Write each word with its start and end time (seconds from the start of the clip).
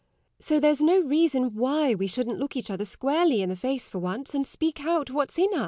So 0.39 0.59
there's 0.59 0.81
no 0.81 0.97
reason 0.99 1.53
why 1.53 1.93
we 1.93 2.07
shouldn't 2.07 2.39
look 2.39 2.55
each 2.55 2.71
other 2.71 2.85
squarely 2.85 3.43
in 3.43 3.49
the 3.49 3.55
face 3.55 3.87
for 3.87 3.99
once, 3.99 4.33
and 4.33 4.47
speak 4.47 4.83
out 4.83 5.11
what's 5.11 5.37
in 5.37 5.53
us. 5.53 5.59